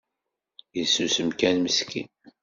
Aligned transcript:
Isusem 0.81 1.29
kan 1.39 1.57
meskin 1.63 2.07